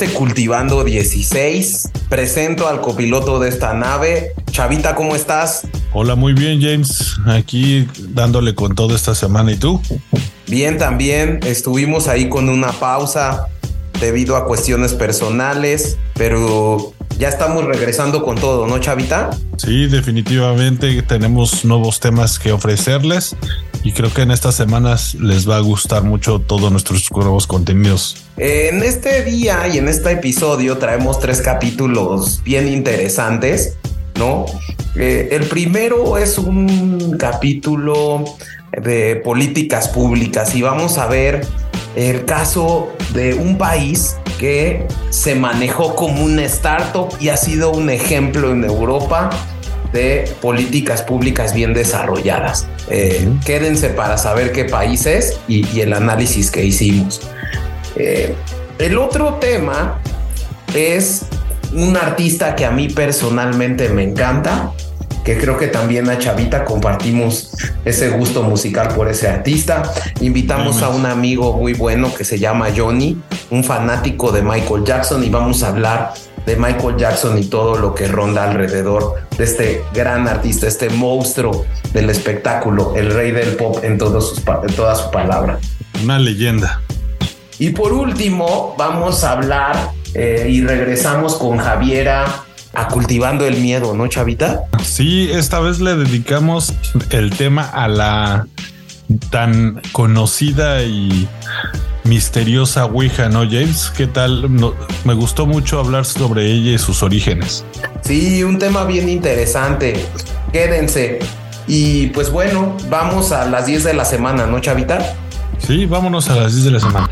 [0.00, 1.90] Este Cultivando 16.
[2.08, 4.32] Presento al copiloto de esta nave.
[4.50, 5.68] Chavita, ¿cómo estás?
[5.92, 7.16] Hola, muy bien, James.
[7.26, 9.52] Aquí dándole con todo esta semana.
[9.52, 9.82] ¿Y tú?
[10.46, 11.40] Bien, también.
[11.42, 13.48] Estuvimos ahí con una pausa
[14.00, 19.28] debido a cuestiones personales, pero ya estamos regresando con todo, ¿no, Chavita?
[19.58, 23.36] Sí, definitivamente tenemos nuevos temas que ofrecerles
[23.82, 28.16] y creo que en estas semanas les va a gustar mucho todos nuestros nuevos contenidos.
[28.36, 33.76] En este día y en este episodio traemos tres capítulos bien interesantes,
[34.16, 34.46] ¿no?
[34.96, 38.24] Eh, el primero es un capítulo
[38.72, 41.46] de políticas públicas y vamos a ver
[41.96, 47.90] el caso de un país que se manejó como una startup y ha sido un
[47.90, 49.30] ejemplo en Europa
[49.92, 52.66] de políticas públicas bien desarrolladas.
[52.88, 57.20] Eh, quédense para saber qué país es y, el análisis que hicimos.
[57.96, 58.34] Eh,
[58.78, 60.00] el otro tema
[60.74, 61.26] es
[61.72, 64.72] un artista que a mí personalmente me encanta,
[65.24, 67.50] que creo que también a Chavita compartimos
[67.84, 69.82] ese gusto musical por ese artista.
[70.20, 73.20] Invitamos a un amigo muy bueno que se llama Johnny,
[73.50, 76.14] un fanático de Michael Jackson, y vamos a hablar
[76.46, 81.64] de Michael Jackson y todo lo que ronda alrededor de este gran artista, este monstruo
[81.94, 85.58] del espectáculo, el rey del pop en, todos sus, en toda su palabra.
[86.04, 86.82] Una leyenda.
[87.58, 93.94] Y por último, vamos a hablar eh, y regresamos con Javiera a cultivando el miedo,
[93.94, 94.64] ¿no, Chavita?
[94.84, 96.74] Sí, esta vez le dedicamos
[97.08, 98.46] el tema a la
[99.30, 101.26] tan conocida y
[102.04, 103.92] misteriosa Ouija, ¿no, James?
[103.96, 104.48] ¿Qué tal?
[104.48, 107.64] me gustó mucho hablar sobre ella y sus orígenes.
[108.02, 110.06] Sí, un tema bien interesante.
[110.52, 111.20] Quédense.
[111.66, 115.14] Y pues bueno, vamos a las 10 de la semana, ¿no, Chavita?
[115.58, 117.08] Sí, vámonos a las 10 de la semana.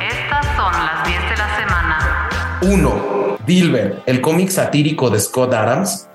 [0.00, 2.58] Estas son las 10 de la semana.
[2.62, 3.38] 1.
[3.46, 6.08] Dilbert, el cómic satírico de Scott Adams,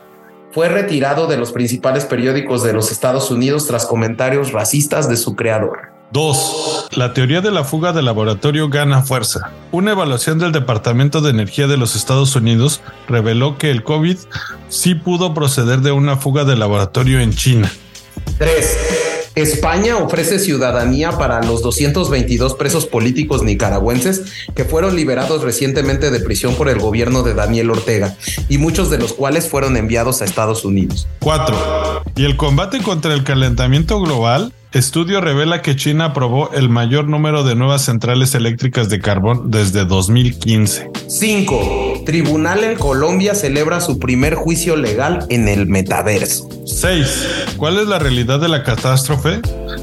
[0.52, 5.36] fue retirado de los principales periódicos de los Estados Unidos tras comentarios racistas de su
[5.36, 5.91] creador.
[6.12, 6.90] 2.
[6.92, 9.52] La teoría de la fuga de laboratorio gana fuerza.
[9.72, 14.18] Una evaluación del Departamento de Energía de los Estados Unidos reveló que el COVID
[14.68, 17.72] sí pudo proceder de una fuga de laboratorio en China.
[18.38, 18.78] 3.
[19.36, 24.24] España ofrece ciudadanía para los 222 presos políticos nicaragüenses
[24.54, 28.18] que fueron liberados recientemente de prisión por el gobierno de Daniel Ortega
[28.50, 31.08] y muchos de los cuales fueron enviados a Estados Unidos.
[31.22, 32.04] 4.
[32.18, 37.44] Y el combate contra el calentamiento global Estudio revela que China aprobó el mayor número
[37.44, 40.92] de nuevas centrales eléctricas de carbón desde 2015.
[41.10, 42.04] 5.
[42.06, 46.48] Tribunal en Colombia celebra su primer juicio legal en el metaverso.
[46.66, 47.56] 6.
[47.58, 49.42] ¿Cuál es la realidad de la catástrofe?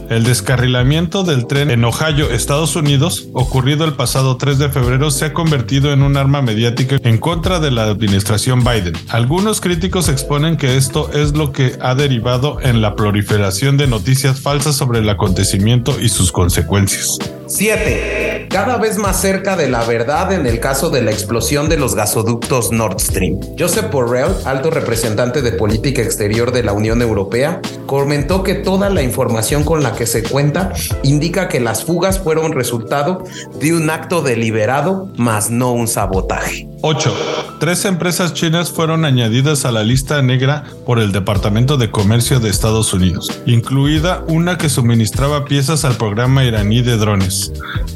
[0.09, 5.26] El descarrilamiento del tren en Ohio, Estados Unidos, ocurrido el pasado 3 de febrero, se
[5.26, 8.94] ha convertido en un arma mediática en contra de la administración Biden.
[9.09, 14.41] Algunos críticos exponen que esto es lo que ha derivado en la proliferación de noticias
[14.41, 17.18] falsas sobre el acontecimiento y sus consecuencias.
[17.48, 18.47] 7.
[18.50, 21.94] Cada vez más cerca de la verdad en el caso de la explosión de los
[21.94, 23.41] gasoductos Nord Stream.
[23.59, 29.03] Joseph Borrell, alto representante de política exterior de la Unión Europea, comentó que toda la
[29.03, 30.72] información con la que se cuenta
[31.03, 33.25] indica que las fugas fueron resultado
[33.60, 36.69] de un acto deliberado, más no un sabotaje.
[36.82, 37.14] 8.
[37.58, 42.50] Tres empresas chinas fueron añadidas a la lista negra por el Departamento de Comercio de
[42.50, 47.38] Estados Unidos, incluida una que suministraba piezas al programa iraní de drones.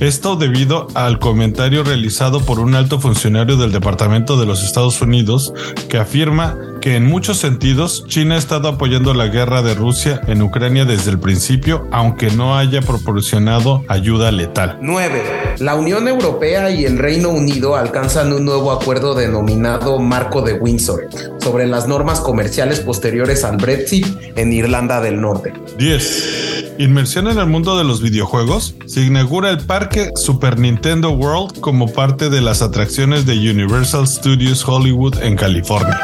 [0.01, 5.53] Esto debido al comentario realizado por un alto funcionario del Departamento de los Estados Unidos
[5.89, 10.43] que afirma que en muchos sentidos China ha estado apoyando la guerra de Rusia en
[10.43, 14.79] Ucrania desde el principio, aunque no haya proporcionado ayuda letal.
[14.83, 15.23] 9.
[15.61, 21.09] La Unión Europea y el Reino Unido alcanzan un nuevo acuerdo denominado Marco de Windsor
[21.41, 24.07] sobre las normas comerciales posteriores al Brexit
[24.37, 25.53] en Irlanda del Norte.
[25.79, 26.62] 10.
[26.79, 28.75] Inmersión en el mundo de los videojuegos.
[28.87, 34.67] Se inaugura el parque Super Nintendo World como parte de las atracciones de Universal Studios
[34.67, 36.01] Hollywood en California.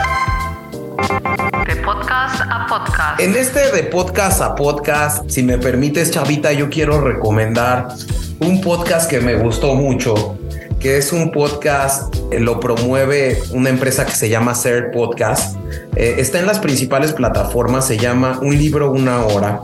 [1.66, 3.20] De podcast a podcast.
[3.20, 7.88] En este de podcast a podcast, si me permites, Chavita, yo quiero recomendar
[8.40, 10.38] un podcast que me gustó mucho,
[10.78, 15.56] que es un podcast, eh, lo promueve una empresa que se llama Ser Podcast.
[15.96, 19.62] Eh, está en las principales plataformas, se llama Un libro, una hora.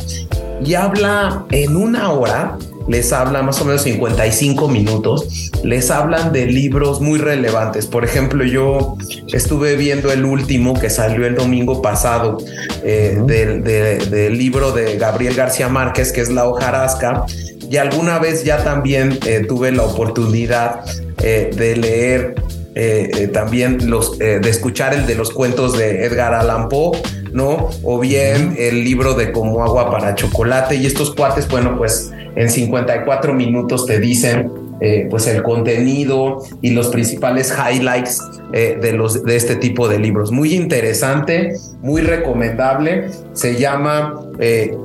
[0.64, 2.58] Y habla en una hora
[2.88, 7.86] les habla más o menos 55 minutos, les hablan de libros muy relevantes.
[7.86, 8.96] Por ejemplo, yo
[9.32, 12.38] estuve viendo el último que salió el domingo pasado
[12.82, 17.24] eh, del, libro de Gabriel García Márquez, que es La hojarasca.
[17.70, 20.84] Y alguna vez ya también eh, tuve la oportunidad
[21.16, 22.34] de leer
[23.32, 27.00] también los de escuchar el de los cuentos de Edgar Allan Poe,
[27.34, 27.68] ¿no?
[27.82, 30.76] O bien el libro de Como agua para chocolate.
[30.76, 34.50] Y estos cuates, bueno, pues en 54 minutos te dicen
[34.80, 38.20] eh, pues el contenido y los principales highlights
[38.52, 40.30] eh, de, los, de este tipo de libros.
[40.30, 43.10] Muy interesante, muy recomendable.
[43.32, 44.76] Se llama eh,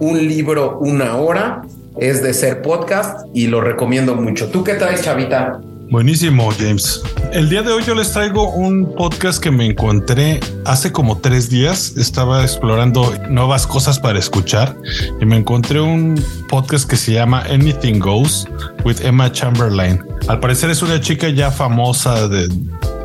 [0.00, 1.62] Un libro, una hora.
[1.98, 4.48] Es de ser podcast y lo recomiendo mucho.
[4.48, 5.60] ¿Tú qué traes, Chavita?
[5.92, 7.02] Buenísimo, James.
[7.34, 11.50] El día de hoy yo les traigo un podcast que me encontré hace como tres
[11.50, 11.98] días.
[11.98, 14.74] Estaba explorando nuevas cosas para escuchar
[15.20, 16.18] y me encontré un
[16.48, 18.48] podcast que se llama Anything Goes
[18.86, 20.02] with Emma Chamberlain.
[20.28, 22.44] Al parecer es una chica ya famosa de,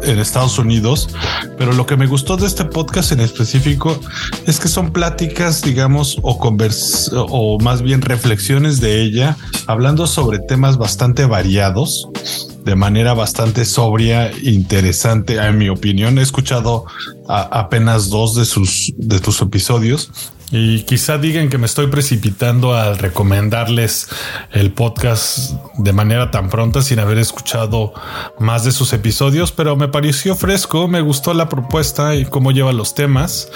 [0.04, 1.10] en Estados Unidos,
[1.57, 4.00] pero lo que me gustó de este podcast en específico
[4.45, 9.36] es que son pláticas, digamos, o convers o más bien reflexiones de ella
[9.66, 12.07] hablando sobre temas bastante variados
[12.68, 16.19] de manera bastante sobria, interesante, en mi opinión.
[16.19, 16.84] He escuchado
[17.30, 20.12] apenas dos de sus de tus episodios
[20.50, 24.08] y quizá digan que me estoy precipitando al recomendarles
[24.54, 27.94] el podcast de manera tan pronta sin haber escuchado
[28.40, 32.72] más de sus episodios, pero me pareció fresco, me gustó la propuesta y cómo lleva
[32.72, 33.52] los temas.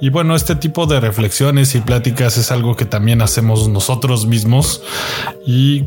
[0.00, 4.82] Y bueno, este tipo de reflexiones y pláticas es algo que también hacemos nosotros mismos
[5.46, 5.84] y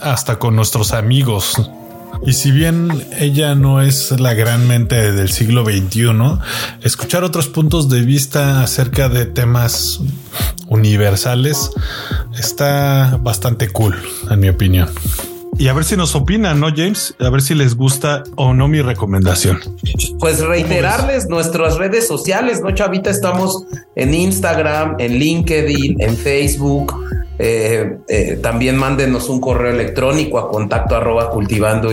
[0.00, 1.70] hasta con nuestros amigos.
[2.26, 6.10] Y si bien ella no es la gran mente del siglo XXI,
[6.82, 10.00] escuchar otros puntos de vista acerca de temas
[10.68, 11.70] universales
[12.38, 13.96] está bastante cool,
[14.30, 14.88] en mi opinión.
[15.58, 17.14] Y a ver si nos opinan, ¿no, James?
[17.18, 19.58] A ver si les gusta o no mi recomendación.
[20.18, 23.10] Pues reiterarles nuestras redes sociales, ¿no, Chavita?
[23.10, 23.64] Estamos
[23.96, 26.94] en Instagram, en LinkedIn, en Facebook
[27.42, 31.90] eh, eh, también mándenos un correo electrónico a contacto arroba cultivando.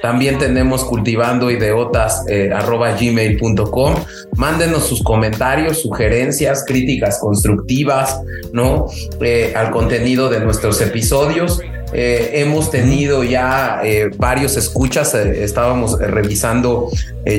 [0.00, 3.94] También tenemos cultivando ideotas eh, arroba gmail.com.
[4.36, 8.20] Mándenos sus comentarios, sugerencias, críticas constructivas,
[8.52, 8.86] ¿no?
[9.56, 11.60] al contenido de nuestros episodios.
[11.92, 13.80] Hemos tenido ya
[14.16, 16.90] varios escuchas, estábamos revisando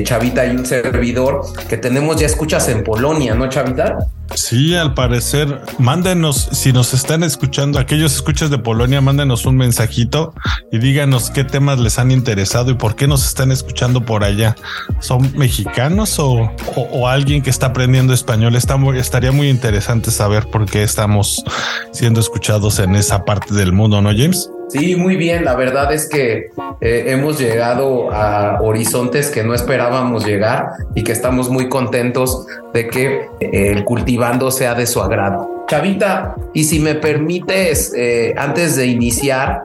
[0.02, 3.98] Chavita y un servidor, que tenemos ya escuchas en Polonia, ¿no, Chavita?
[4.34, 10.34] Sí, al parecer, mándenos, si nos están escuchando, aquellos escuchas de Polonia, mándenos un mensajito
[10.70, 14.54] y díganos qué temas les han interesado y por qué nos están escuchando por allá.
[15.00, 16.52] ¿Son mexicanos o,
[17.08, 18.54] alguien que está aprendiendo español?
[18.54, 21.42] Está estaría muy interesante saber por qué estamos
[21.92, 24.49] siendo escuchados en esa parte del mundo, ¿no, James?
[24.70, 25.44] Sí, muy bien.
[25.44, 26.50] La verdad es que
[26.80, 32.86] eh, hemos llegado a horizontes que no esperábamos llegar y que estamos muy contentos de
[32.86, 35.64] que eh, el cultivando sea de su agrado.
[35.68, 39.62] Chavita, y si me permites, eh, antes de iniciar,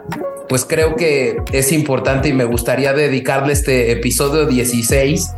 [0.49, 5.33] pues creo que es importante y me gustaría dedicarle este episodio 16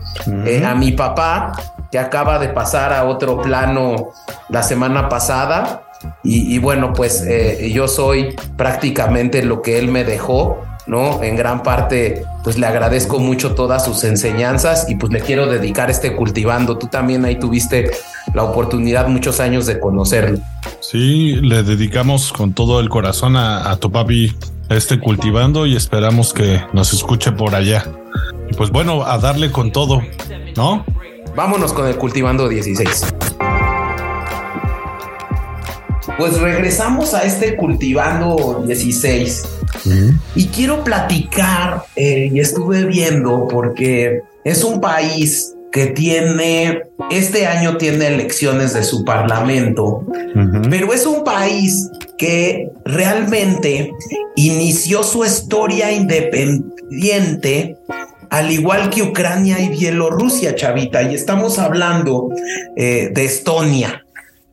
[0.65, 1.53] a mi papá,
[1.89, 4.11] que acaba de pasar a otro plano
[4.49, 5.86] la semana pasada
[6.23, 11.23] y, bueno, pues eh, yo soy prácticamente lo que él me dejó, ¿no?
[11.23, 15.89] En gran parte, pues le agradezco mucho todas sus enseñanzas y pues le quiero dedicar
[15.89, 16.77] este cultivando.
[16.77, 17.91] Tú también ahí tuviste
[18.33, 20.39] la oportunidad muchos años de conocerlo.
[20.79, 24.35] Sí, le dedicamos con todo el corazón a, a tu papi
[24.69, 27.85] este cultivando y esperamos que nos escuche por allá.
[28.49, 30.01] Y pues bueno, a darle con todo,
[30.55, 30.85] ¿no?
[31.35, 33.13] Vámonos con el cultivando 16.
[36.17, 39.43] Pues regresamos a este cultivando 16
[40.35, 46.81] y quiero platicar eh, y estuve viendo porque es un país que tiene,
[47.11, 50.05] este año tiene elecciones de su parlamento,
[50.69, 53.91] pero es un país que realmente
[54.35, 57.77] inició su historia independiente
[58.29, 62.29] al igual que Ucrania y Bielorrusia, chavita, y estamos hablando
[62.75, 64.03] eh, de Estonia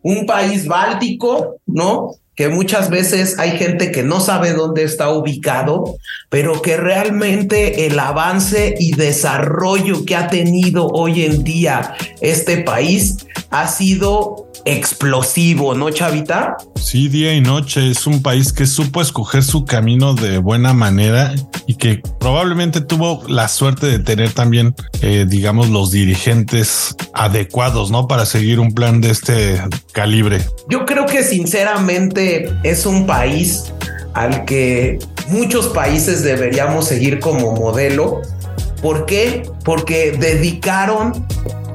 [0.05, 2.13] un país báltico, ¿no?
[2.37, 5.97] Que muchas veces hay gente que no sabe dónde está ubicado,
[6.29, 13.27] pero que realmente el avance y desarrollo que ha tenido hoy en día este país
[13.51, 16.57] ha sido explosivo, ¿no, Chavita?
[16.77, 17.91] Sí, día y noche.
[17.91, 21.35] Es un país que supo escoger su camino de buena manera
[21.67, 28.07] y que probablemente tuvo la suerte de tener también, eh, digamos, los dirigentes adecuados, ¿no?
[28.07, 29.61] Para seguir un plan de este
[29.93, 30.41] calibre.
[30.69, 33.73] Yo creo que sinceramente es un país
[34.15, 38.23] al que muchos países deberíamos seguir como modelo.
[38.81, 39.43] ¿Por qué?
[39.65, 41.27] Porque dedicaron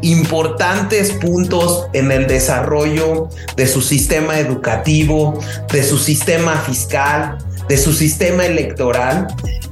[0.02, 5.40] importantes puntos en el desarrollo de su sistema educativo,
[5.72, 7.38] de su sistema fiscal,
[7.68, 9.28] de su sistema electoral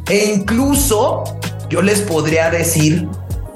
[0.09, 1.23] E incluso
[1.69, 3.07] yo les podría decir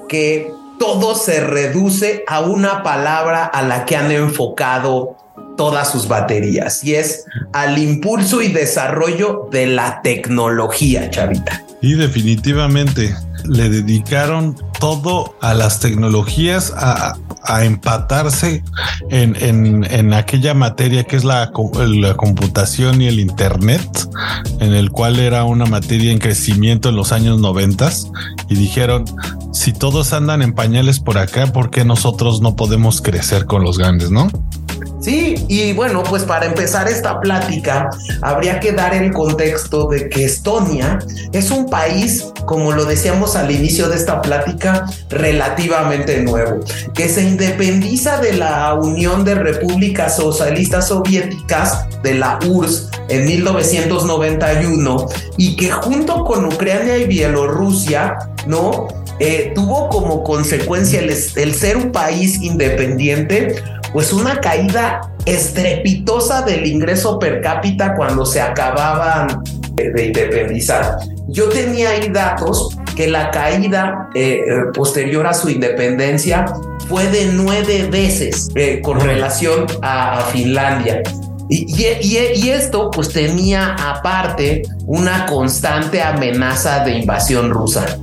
[0.10, 5.16] que todo se reduce a una palabra a la que han enfocado
[5.56, 11.64] todas sus baterías y es al impulso y desarrollo de la tecnología, chavita.
[11.82, 17.18] Y definitivamente le dedicaron todo a las tecnologías, a,
[17.64, 18.64] empatarse
[19.10, 23.90] en, aquella materia que es la, la, computación y el Internet,
[24.60, 28.10] en el cual era una materia en crecimiento en los años noventas
[28.48, 29.06] y dijeron,
[29.52, 33.78] si todos andan en pañales por acá, ¿por qué nosotros no podemos crecer con los
[33.78, 34.30] grandes, no?
[35.02, 37.90] Sí, y bueno, pues para empezar esta plática,
[38.22, 41.00] habría que dar el contexto de que Estonia
[41.34, 46.60] es un país, como lo decíamos al inicio de esta plática, relativamente nuevo,
[46.94, 55.08] que se independiza de la Unión de Repúblicas Socialistas Soviéticas, de la URSS, en 1991,
[55.38, 58.88] y que junto con Ucrania y Bielorrusia, ¿no?
[59.20, 66.66] Eh, tuvo como consecuencia el, el ser un país independiente, pues una caída estrepitosa del
[66.66, 69.44] ingreso per cápita cuando se acababan
[69.76, 70.98] de independizar.
[71.28, 76.46] Yo tenía ahí datos que la caída eh, eh, posterior a su independencia
[76.88, 81.02] fue de nueve veces eh, con relación a, Finlandia.
[81.54, 87.98] Y, y, esto pues tenía aparte una constante amenaza de invasión rusa.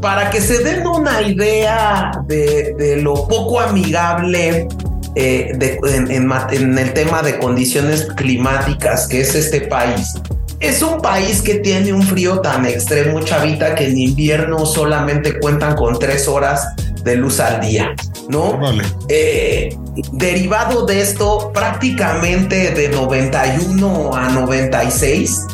[0.00, 4.66] para que se den una idea de, lo poco amigable
[5.14, 10.14] en, el tema de condiciones climáticas que es este país.
[10.58, 15.76] Es un país que tiene un frío tan extremo, chavita, que en invierno solamente cuentan
[15.76, 16.66] con tres horas
[17.04, 17.94] de luz al día,
[18.28, 18.60] ¿no?
[19.08, 19.76] Eh,
[20.12, 25.46] derivado de esto, prácticamente de 91 a 96,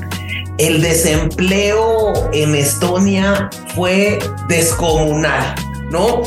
[0.59, 5.55] el desempleo en Estonia fue descomunal,
[5.91, 6.23] ¿no?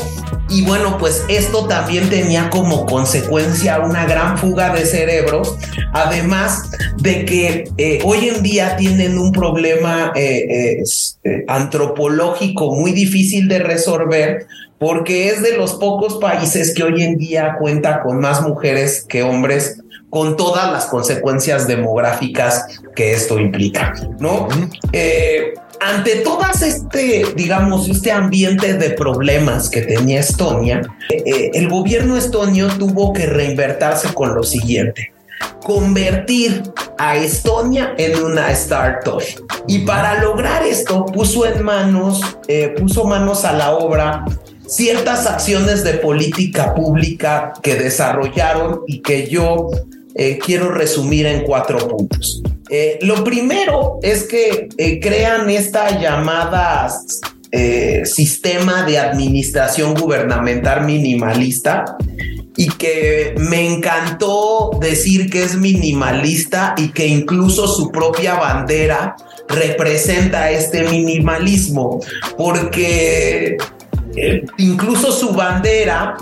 [0.48, 5.56] Y bueno, pues esto también tenía como consecuencia una gran fuga de cerebros,
[5.92, 10.82] además de que eh, hoy en día tienen un problema eh,
[11.24, 14.46] eh, antropológico muy difícil de resolver
[14.82, 19.22] porque es de los pocos países que hoy en día cuenta con más mujeres que
[19.22, 24.48] hombres con todas las consecuencias demográficas que esto implica, ¿no?
[25.80, 32.16] ante todas este, digamos, este ambiente de problemas que tenía Estonia, eh, eh, el gobierno
[32.16, 35.12] estonio tuvo que reinvertirse con lo siguiente
[35.64, 36.62] convertir
[36.98, 39.22] a Estonia en una startup.
[39.66, 44.24] Y para lograr esto puso manos, eh, puso manos a la obra
[44.74, 49.70] ciertas acciones de política pública que desarrollaron y que yo
[50.44, 52.42] quiero resumir en cuatro puntos.
[52.74, 56.90] Eh, lo primero es que eh, crean esta llamada
[57.50, 61.98] eh, sistema de administración gubernamental minimalista
[62.56, 69.16] y que me encantó decir que es minimalista y que incluso su propia bandera
[69.48, 72.00] representa este minimalismo,
[72.38, 73.58] porque
[74.58, 76.16] incluso su bandera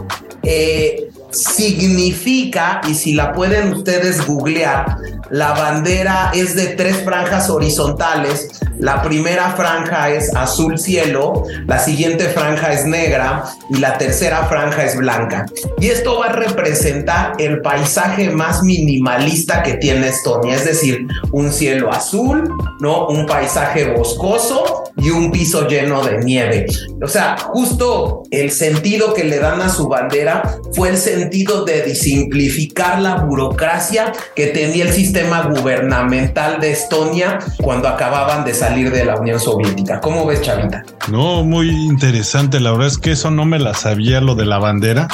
[1.30, 4.97] significa, y si la pueden ustedes googlear,
[5.30, 8.60] la bandera es de tres franjas horizontales.
[8.81, 14.85] La primera franja es azul cielo, la siguiente franja es negra y la tercera franja
[14.85, 15.45] es blanca.
[15.79, 21.53] Y esto va a representar el paisaje más minimalista que tiene Estonia, es decir, un
[21.53, 23.07] cielo azul, ¿no?
[23.09, 26.67] Un paisaje boscoso y un piso lleno de nieve.
[27.03, 31.95] O sea, justo el sentido que le dan a su bandera fue el sentido de
[31.95, 39.05] simplificar la burocracia que tenía el sistema gubernamental de Estonia cuando acababan de salir de
[39.05, 40.00] la Unión Soviética.
[40.00, 40.85] ¿Cómo ves, Chavita?
[41.11, 42.61] No, muy interesante.
[42.61, 45.09] La verdad es que eso no me la sabía, lo de la bandera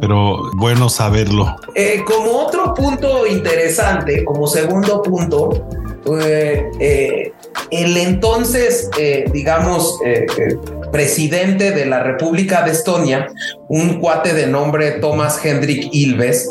[0.00, 1.56] pero bueno saberlo.
[1.74, 5.66] Eh, como otro punto interesante, como segundo punto,
[6.20, 7.32] eh, eh,
[7.70, 8.90] el entonces,
[9.32, 9.98] digamos,
[10.92, 13.28] presidente de la República de Estonia,
[13.68, 16.48] un cuate de nombre Thomas Hendrik Ilves,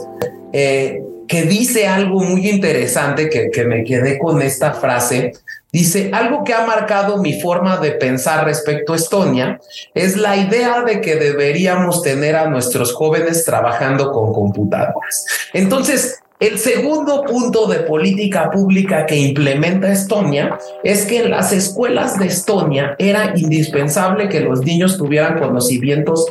[0.51, 5.33] que dice algo muy interesante que, que me quedé con esta frase.
[5.77, 9.59] Dice, algo que ha marcado mi forma de pensar respecto a Estonia
[9.93, 15.27] es la idea de que deberíamos tener a nuestros jóvenes trabajando con computadoras.
[15.53, 22.17] Entonces, el segundo punto de política pública que implementa Estonia es que en las escuelas
[22.17, 26.25] de Estonia era indispensable que los niños tuvieran conocimientos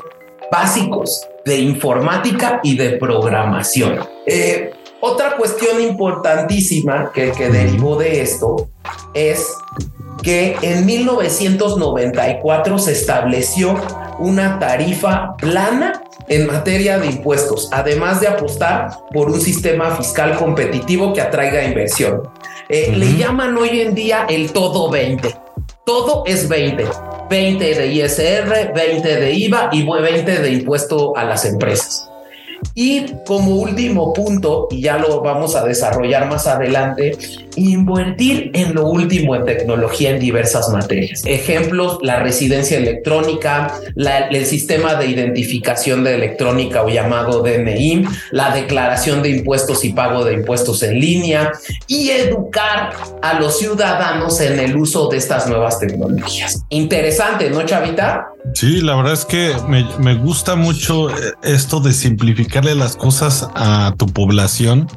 [0.50, 4.00] básicos de informática y de programación.
[4.26, 4.72] Eh,
[5.06, 8.68] otra cuestión importantísima que, derivó de esto
[9.14, 9.54] es
[10.22, 13.75] que en 1994 se estableció
[14.18, 21.12] una tarifa plana en materia de impuestos, además de apostar por un sistema fiscal competitivo
[21.12, 22.22] que atraiga inversión.
[22.68, 25.36] Eh, le llaman hoy en día el todo 20.
[25.84, 26.84] Todo es 20.
[27.30, 32.10] 20 de ISR, 20 de IVA y 20 de impuesto a las empresas.
[32.78, 37.16] Y como último punto, y ya lo vamos a desarrollar más adelante,
[37.56, 41.23] invertir en lo último en tecnología en diversas materias.
[41.25, 49.23] Ejemplos, la residencia electrónica, el sistema de identificación de electrónica o llamado DNI, la declaración
[49.23, 51.52] de impuestos y pago de impuestos en línea
[51.87, 52.92] y educar
[53.23, 56.62] a los ciudadanos en el uso de estas nuevas tecnologías.
[56.68, 58.26] Interesante, ¿no, Chavita?
[58.54, 61.09] Sí, la verdad es que me, me gusta mucho
[61.42, 61.92] esto de
[62.75, 64.88] las cosas a tu población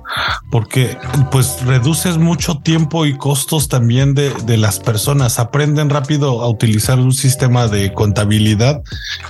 [0.51, 0.97] porque
[1.31, 5.39] pues reduces mucho tiempo y costos también de, de, las personas.
[5.39, 8.81] Aprenden rápido a utilizar un sistema de contabilidad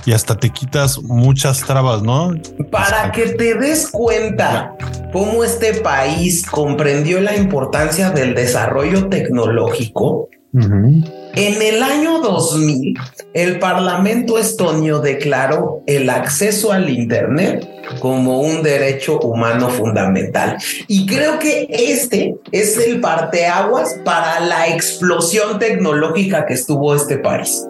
[0.06, 2.32] y hasta te quitas muchas trabas, ¿no?
[2.70, 4.74] Para que te des cuenta
[5.12, 10.28] cómo este país comprendió la importancia del desarrollo tecnológico.
[10.52, 11.20] Uh -huh.
[11.34, 12.98] En el año 2000,
[13.34, 17.68] el Parlamento estonio declaró el acceso al Internet
[18.00, 20.56] como un derecho humano fundamental.
[20.88, 27.64] Y creo que este es el parteaguas para la explosión tecnológica que estuvo este país.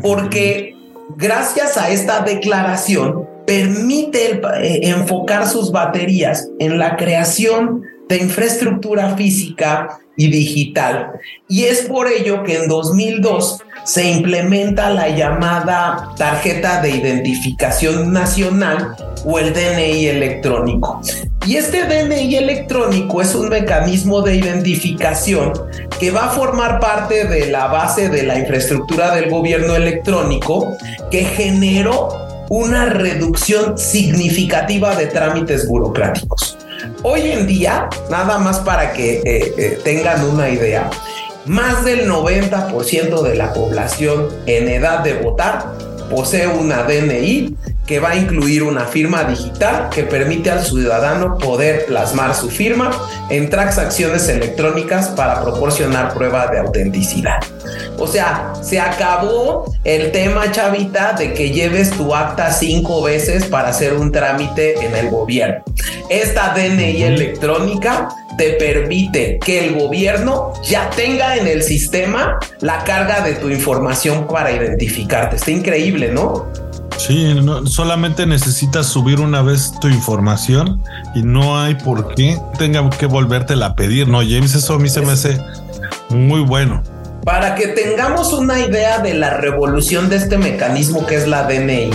[0.00, 0.74] Porque
[1.16, 9.98] gracias a esta declaración permite eh, enfocar sus baterías en la creación de infraestructura física
[10.16, 11.12] y digital.
[11.48, 18.96] Y es por ello que en 2002 se implementa la llamada tarjeta de identificación nacional
[19.24, 21.00] o el DNI electrónico.
[21.46, 25.52] Y este DNI electrónico es un mecanismo de identificación
[26.00, 30.76] que va a formar parte de la base de la infraestructura del gobierno electrónico
[31.10, 32.08] que generó
[32.48, 36.58] una reducción significativa de trámites burocráticos.
[37.02, 40.90] Hoy en día, nada más para que eh, eh, tengan una idea,
[41.44, 45.72] más del 90% de la población en edad de votar
[46.08, 51.86] posee una DNI que va a incluir una firma digital que permite al ciudadano poder
[51.86, 52.90] plasmar su firma
[53.30, 57.40] en transacciones electrónicas para proporcionar prueba de autenticidad.
[57.98, 63.68] O sea, se acabó el tema, chavita, de que lleves tu acta cinco veces para
[63.68, 65.62] hacer un trámite en el gobierno.
[66.10, 73.22] Esta DNI electrónica te permite que el gobierno ya tenga en el sistema la carga
[73.22, 75.36] de tu información para identificarte.
[75.36, 76.46] Está increíble, ¿no?
[76.98, 80.82] Sí, no, solamente necesitas subir una vez tu información
[81.14, 84.54] y no hay por qué tenga que volvértela a pedir, ¿no, James?
[84.54, 85.38] Eso a mí se me hace
[86.08, 86.82] muy bueno.
[87.26, 91.90] Para que tengamos una idea de la revolución de este mecanismo que es la DNI,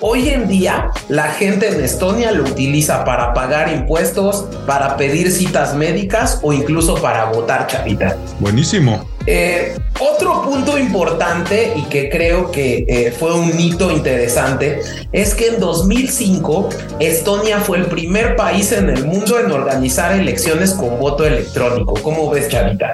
[0.00, 5.74] hoy en día la gente en Estonia lo utiliza para pagar impuestos, para pedir citas
[5.74, 8.16] médicas o incluso para votar chavita.
[8.38, 9.06] Buenísimo.
[9.26, 14.80] Eh, otro punto importante y que creo que eh, fue un hito interesante
[15.12, 20.72] es que en 2005 Estonia fue el primer país en el mundo en organizar elecciones
[20.72, 21.94] con voto electrónico.
[22.02, 22.92] ¿Cómo ves, Chavita?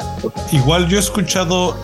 [0.50, 1.76] Igual yo he escuchado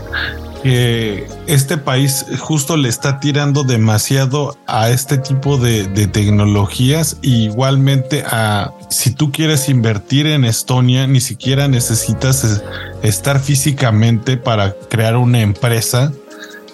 [0.62, 7.44] que este país justo le está tirando demasiado a este tipo de, de tecnologías y
[7.44, 12.62] igualmente a si tú quieres invertir en Estonia ni siquiera necesitas
[13.02, 16.12] estar físicamente para crear una empresa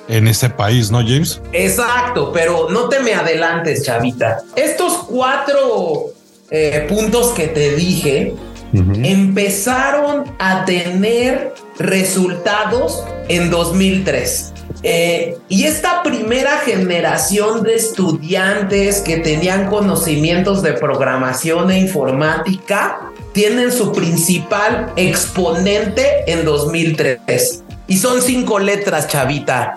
[0.08, 1.40] en ese país, ¿no, James?
[1.52, 4.42] Exacto, pero no te me adelantes, chavita.
[4.56, 6.06] Estos cuatro
[6.50, 8.34] eh, puntos que te dije
[8.72, 9.06] uh -huh.
[9.06, 14.52] empezaron a tener resultados en 2003.
[14.82, 23.00] Eh, y esta primera generación de estudiantes que tenían conocimientos de programación e informática
[23.32, 27.64] tienen su principal exponente en 2003.
[27.88, 29.74] Y son cinco letras, chavita.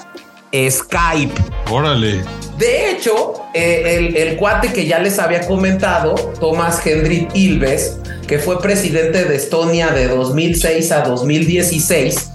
[0.54, 1.34] Skype.
[1.69, 2.21] Órale.
[2.58, 8.01] De hecho, eh, el, el, cuate que ya les había comentado, Thomas Hendrik Ilves,
[8.32, 12.30] que fue presidente de Estonia de 2006 a 2016,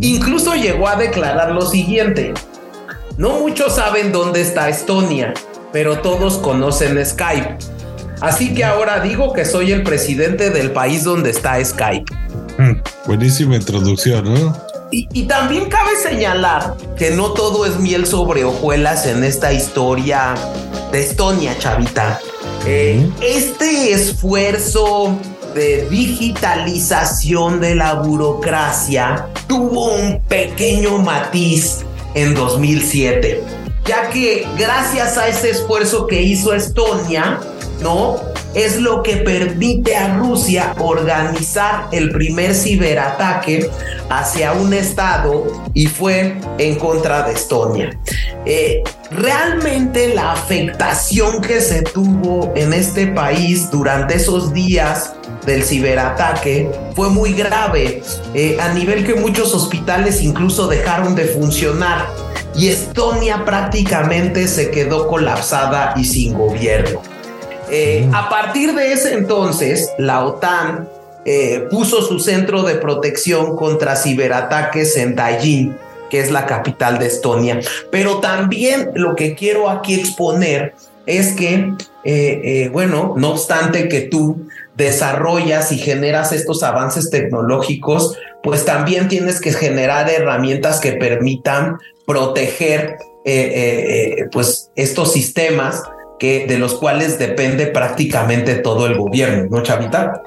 [0.00, 2.34] Incluso llegó a declarar lo siguiente.
[3.16, 5.34] No muchos saben dónde está Estonia,
[5.72, 7.56] pero todos conocen Skype.
[8.20, 12.04] Así que ahora digo que soy el presidente del país donde está Skype.
[13.04, 14.56] Buenísima introducción, ¿no?
[14.92, 20.34] Y, y, también cabe señalar que no todo es miel sobre hojuelas en esta historia
[20.92, 22.20] de Estonia, chavita.
[22.66, 25.18] Eh, este esfuerzo
[25.54, 31.84] de digitalización de la burocracia tuvo un pequeño matiz
[32.14, 33.42] en 2007,
[33.84, 37.40] ya que gracias a ese esfuerzo que hizo Estonia,
[37.82, 38.16] ¿no?
[38.54, 43.70] Es lo que permite a Rusia organizar el primer ciberataque
[44.08, 47.96] hacia un estado y fue en contra de Estonia.
[48.44, 48.82] Eh,
[49.12, 55.14] realmente la afectación que se tuvo en este país durante esos días
[55.50, 58.02] del ciberataque fue muy grave,
[58.34, 62.06] eh, a nivel que muchos hospitales incluso dejaron de funcionar
[62.54, 67.02] y Estonia prácticamente se quedó colapsada y sin gobierno.
[67.68, 70.88] Eh, a partir de ese entonces, la OTAN
[71.24, 75.76] eh, puso su centro de protección contra ciberataques en Tallinn,
[76.10, 77.60] que es la capital de Estonia.
[77.90, 80.74] Pero también lo que quiero aquí exponer
[81.06, 81.72] es que,
[82.04, 84.48] eh, bueno, no obstante que tú
[84.84, 92.96] desarrollas y generas estos avances tecnológicos, pues también tienes que generar herramientas que permitan proteger
[94.32, 95.82] pues estos sistemas
[96.18, 100.22] que, de los cuales depende prácticamente todo el gobierno, ¿no, Chavita?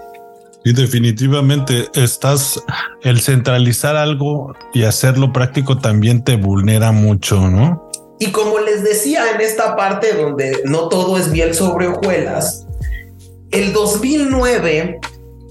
[0.65, 2.61] Y definitivamente estás,
[3.03, 7.91] el centralizar algo y hacerlo práctico también te vulnera mucho, ¿no?
[8.19, 12.65] Y como les decía en esta parte donde no todo es bien sobre hojuelas,
[13.53, 14.99] el 2009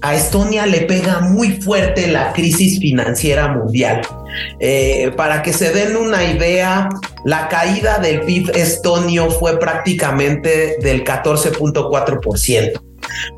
[0.01, 4.01] a Estonia le pega muy fuerte la crisis financiera mundial.
[4.59, 6.89] Eh, para que se den una idea,
[7.23, 12.81] la caída del PIB estonio fue prácticamente del 14.4%.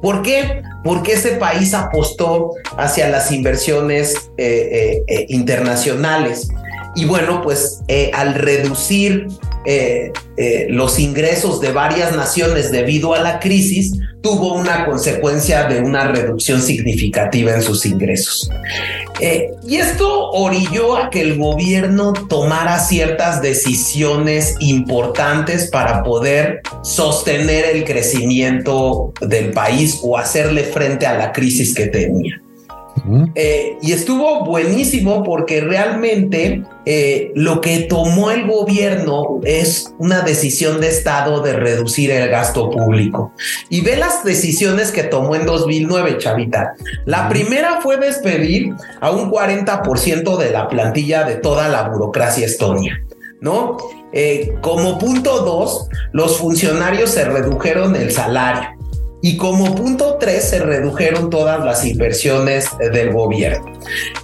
[0.01, 0.63] ¿Por qué?
[0.83, 6.47] Porque ese país apostó hacia las inversiones eh, eh, internacionales.
[6.95, 7.81] Y bueno, pues
[8.13, 9.27] al reducir
[10.69, 13.93] los ingresos de varias naciones debido a la crisis,
[14.25, 18.49] tuvo una consecuencia de una reducción significativa en sus ingresos.
[19.19, 27.65] Eh, y esto orilló a que el gobierno tomara ciertas decisiones importantes para poder sostener
[27.65, 32.41] el crecimiento del país o hacerle frente a la crisis que tenía.
[33.35, 40.79] Eh, y estuvo buenísimo porque realmente eh, lo que tomó el gobierno es una decisión
[40.81, 43.33] de Estado de reducir el gasto público.
[43.69, 46.75] Y ve las decisiones que tomó en 2009, Chavita.
[47.05, 53.01] La primera fue despedir a un 40% de la plantilla de toda la burocracia estonia.
[53.41, 53.77] ¿No?
[54.17, 58.74] Eh, como punto dos, los funcionarios se redujeron el salario.
[59.21, 63.73] Y como punto tres, se redujeron todas las inversiones del gobierno.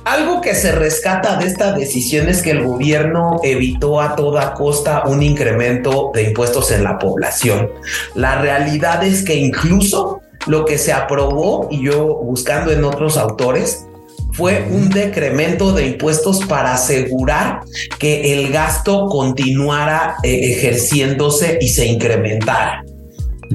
[0.05, 5.03] Algo que se rescata de esta decisión es que el gobierno evitó a toda costa
[5.07, 7.69] un incremento de impuestos en la población.
[8.13, 13.85] La realidad es que incluso lo que se aprobó, y yo buscando en otros autores,
[14.33, 17.61] fue un decremento de impuestos para asegurar
[17.99, 22.83] que el gasto continuara eh, ejerciéndose y se incrementara.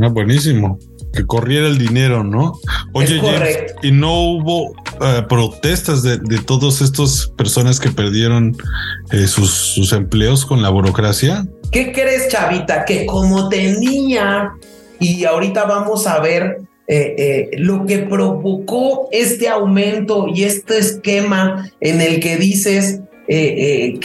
[0.03, 0.79] Ah, buenísimo
[1.12, 2.59] que corriera el dinero, ¿no?
[2.92, 3.21] Oye,
[3.83, 8.57] y no hubo eh, protestas de, de todas estas personas que perdieron
[9.12, 11.47] eh, sus, empleos con la burocracia.
[11.71, 12.85] ¿Qué crees, Chavita?
[12.85, 14.53] Que como tenía,
[14.99, 22.01] y ahorita vamos a ver eh, lo que provocó este aumento y este esquema en
[22.01, 23.99] el que dices que,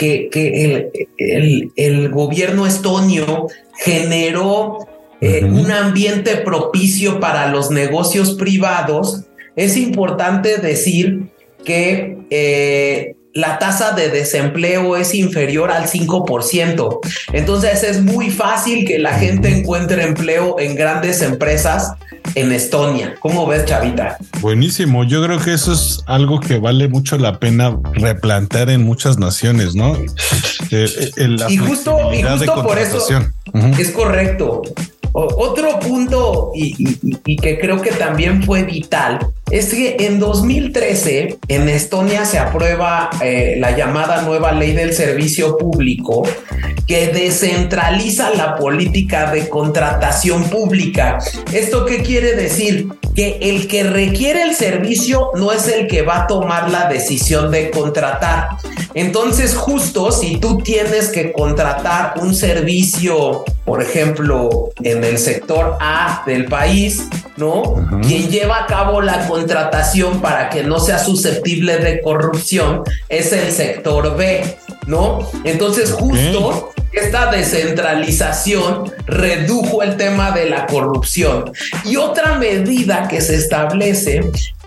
[1.18, 3.46] el, el, gobierno estonio
[3.78, 4.88] generó
[5.22, 9.22] eh, un ambiente propicio para los negocios privados,
[9.54, 11.28] es importante decir
[11.64, 16.98] que eh, la tasa de desempleo es inferior al 5%.
[17.32, 21.92] Entonces es muy fácil que la gente encuentre empleo en grandes empresas
[22.34, 23.14] en Estonia.
[23.20, 24.18] ¿Cómo ves, Chavita?
[24.40, 25.04] Buenísimo.
[25.04, 29.76] Yo creo que eso es algo que vale mucho la pena replantear en muchas naciones,
[29.76, 29.96] ¿no?
[30.70, 30.88] Eh,
[31.48, 33.06] y justo, y justo por eso
[33.78, 34.62] es correcto.
[35.14, 39.18] Otro punto y, que creo que también fue vital
[39.50, 45.58] es que en 2013 en Estonia se aprueba eh, la llamada nueva ley del servicio
[45.58, 46.22] público
[46.86, 51.18] que descentraliza la política de contratación pública.
[51.52, 52.88] ¿Esto qué quiere decir?
[53.14, 57.50] Que el que requiere el servicio no es el que va a tomar la decisión
[57.50, 58.48] de contratar.
[58.94, 66.22] Entonces, justo si tú tienes que contratar un servicio, por ejemplo, en el sector A
[66.26, 67.74] del país, ¿no?
[68.02, 73.50] Quien lleva a cabo la contratación para que no sea susceptible de corrupción es el
[73.52, 75.20] sector B, ¿no?
[75.44, 81.50] Entonces, justo esta descentralización redujo el tema de la corrupción.
[81.84, 84.20] Y otra medida que se establece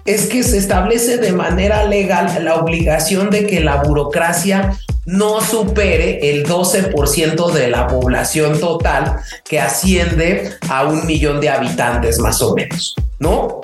[0.05, 6.31] es que se establece de manera legal la obligación de que la burocracia no supere
[6.31, 12.55] el 12% de la población total que asciende a un millón de habitantes más o
[12.55, 13.61] menos, ¿no?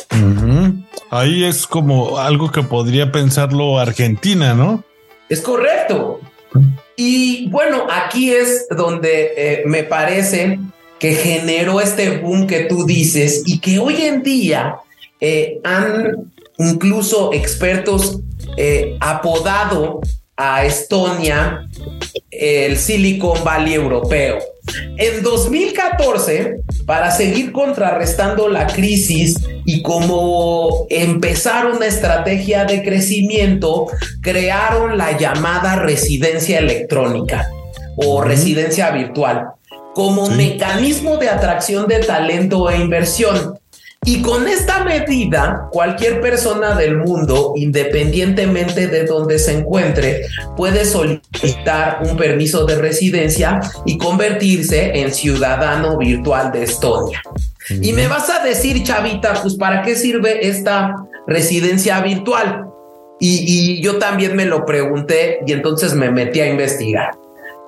[1.12, 4.84] Ahí es como algo que podría pensarlo Argentina, ¿no?
[5.30, 6.20] Es correcto.
[6.96, 10.60] Y bueno, aquí es donde eh, me parece
[11.00, 14.76] que generó este boom que tú dices y que hoy en día
[15.22, 18.20] eh, han incluso expertos
[18.58, 20.02] eh, apodado
[20.36, 21.68] a Estonia
[22.32, 24.40] el Silicon Valley europeo.
[24.98, 33.88] En 2014, para seguir contrarrestando la crisis y como empezar una estrategia de crecimiento,
[34.22, 37.50] crearon la llamada residencia electrónica
[37.96, 39.50] o residencia virtual
[39.94, 43.60] como mecanismo de atracción de talento e inversión.
[44.04, 50.26] Y con esta medida, cualquier persona del mundo, independientemente de donde se encuentre,
[50.58, 57.22] puede solicitar un permiso de residencia y convertirse en ciudadano virtual de Estonia.
[57.70, 60.96] Y me vas a decir, chavita, pues ¿para qué sirve esta
[61.28, 62.66] residencia virtual?
[63.20, 67.12] Y, yo también me lo pregunté y entonces me metí a investigar.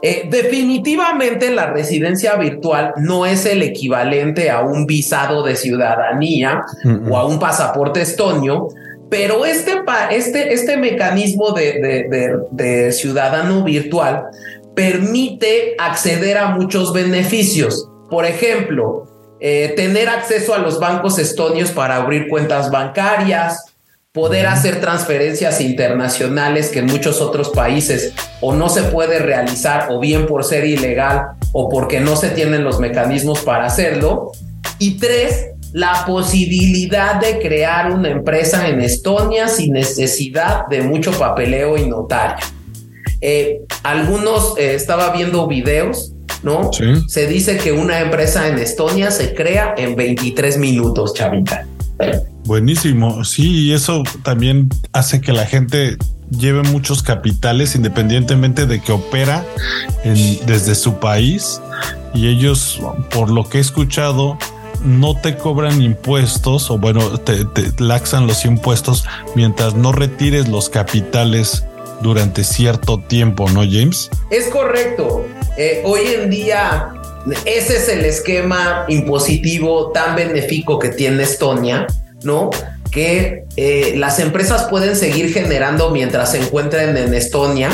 [0.06, 6.62] Eh, definitivamente la residencia virtual no es el equivalente a un visado de ciudadanía
[7.10, 8.68] o a un pasaporte estonio,
[9.10, 14.26] pero este, este, este mecanismo de, ciudadano virtual
[14.76, 17.90] permite acceder a muchos beneficios.
[18.10, 19.06] Por ejemplo,
[19.40, 23.73] eh, tener acceso a los bancos estonios para abrir cuentas bancarias,
[24.14, 30.00] poder hacer transferencias internacionales que en muchos otros países o no se puede realizar o
[30.00, 34.32] bien por ser ilegal o porque no se tienen los mecanismos para hacerlo.
[34.78, 41.76] Y tres, la posibilidad de crear una empresa en Estonia sin necesidad de mucho papeleo
[41.76, 42.46] y notario.
[43.20, 46.70] Eh, algunos eh, estaba viendo videos, ¿no?
[47.08, 51.66] Se dice que una empresa en Estonia se crea en 23 minutos, chavita.
[52.46, 55.98] Buenísimo, sí, y eso también hace que la gente
[56.30, 59.46] lleve muchos capitales independientemente de que opera
[60.04, 61.62] desde su país
[62.14, 64.38] y ellos, por lo que he escuchado,
[64.84, 67.46] no te cobran impuestos o bueno, te,
[67.80, 71.64] laxan los impuestos mientras no retires los capitales
[72.02, 74.10] durante cierto tiempo, ¿no, James?
[74.30, 75.26] Es correcto.
[75.58, 76.94] Eh, hoy en día
[77.46, 81.88] ese es el esquema impositivo tan benéfico que tiene Estonia
[82.24, 82.50] ¿no?
[82.92, 87.70] Que eh, las empresas pueden seguir generando mientras se encuentren en Estonia,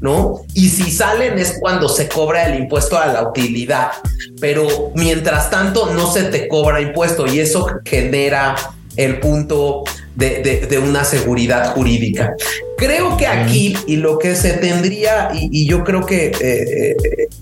[0.00, 0.42] ¿no?
[0.54, 3.92] Y si salen es cuando se cobra el impuesto a la utilidad,
[4.40, 8.54] pero mientras tanto no se te cobra impuesto y eso genera
[8.96, 12.34] el punto de, una seguridad jurídica.
[12.76, 16.96] Creo que aquí y lo que se tendría, y, yo creo que eh,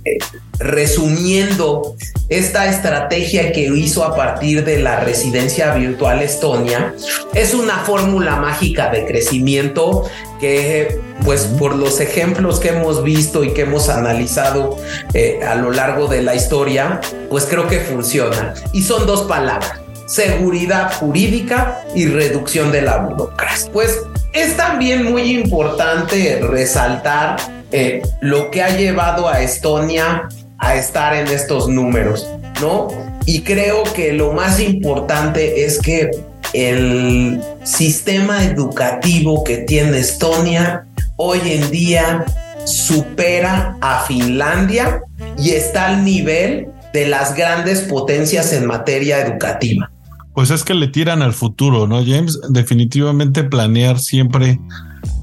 [0.05, 0.19] eh,
[0.59, 1.97] resumiendo
[2.29, 6.95] esta estrategia que hizo a partir de la residencia virtual Estonia,
[7.35, 10.09] es una fórmula mágica de crecimiento
[10.41, 14.79] que pues por los ejemplos que hemos visto y que hemos analizado
[15.15, 18.55] eh, a lo largo de la historia, pues creo que funciona.
[18.73, 23.71] Y son dos palabras, seguridad jurídica y reducción de la burocracia.
[23.73, 24.01] Pues
[24.33, 27.37] es también muy importante resaltar
[27.71, 30.29] eh, lo que ha llevado a Estonia
[30.63, 32.27] a estar en estos números,
[32.61, 32.89] ¿no?
[33.27, 36.11] Y creo que lo más importante es que
[36.53, 42.25] el sistema educativo que tiene Estonia hoy en día
[42.65, 45.03] supera a Finlandia
[45.37, 49.91] y está al nivel de las grandes potencias en materia educativa.
[50.33, 52.39] Pues es que le tiran al futuro, ¿no, James?
[52.51, 54.61] Definitivamente planear siempre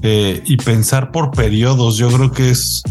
[0.02, 2.82] eh, y pensar por periodos, yo creo que es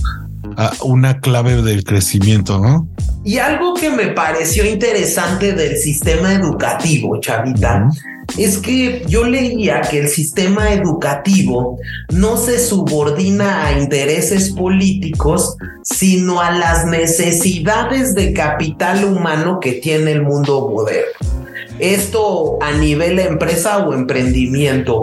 [0.84, 2.88] una clave del crecimiento, ¿no?
[3.24, 7.90] Y algo que me pareció interesante del sistema educativo, Chavita,
[8.38, 11.78] es que yo leía que el sistema educativo
[12.14, 20.12] no se subordina a intereses políticos, sino a las necesidades de capital humano que tiene
[20.12, 21.12] el mundo moderno.
[21.80, 25.00] Esto a nivel empresa o emprendimiento.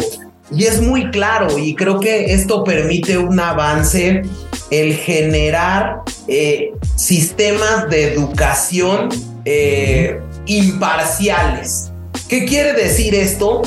[0.50, 4.22] Y es muy claro y creo que esto permite un avance,
[4.70, 9.08] el generar eh, sistemas de educación
[9.44, 11.90] eh, imparciales.
[12.28, 13.62] ¿Qué quiere decir esto?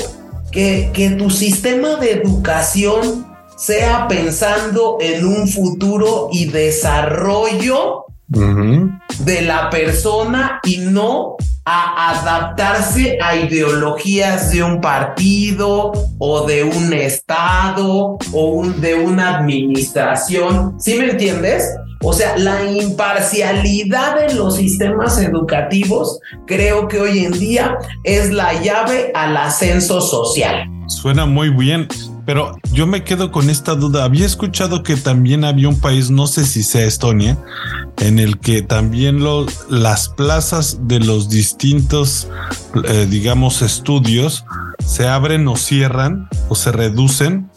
[0.52, 9.70] Que, que tu sistema de educación sea pensando en un futuro y desarrollo de la
[9.70, 11.36] persona y no
[12.10, 20.74] adaptarse a ideologías de un partido o de un estado o de una administración.
[20.78, 21.64] ¿Sí me entiendes?
[22.02, 28.54] O sea, la imparcialidad de los sistemas educativos creo que hoy en día es la
[28.62, 30.66] llave al ascenso social.
[30.86, 31.86] Suena muy bien,
[32.30, 34.04] pero yo me quedo con esta duda.
[34.04, 37.36] Había escuchado que también había un país, no sé si sea Estonia,
[37.96, 39.18] en el que también
[39.68, 42.28] las plazas de los distintos,
[42.84, 44.44] eh, digamos, estudios
[44.78, 47.50] se abren o cierran o se reducen